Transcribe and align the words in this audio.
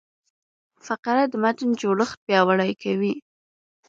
فقره 0.85 1.23
د 1.27 1.33
متن 1.43 1.69
جوړښت 1.81 2.17
پیاوړی 2.27 2.71
کوي. 2.83 3.13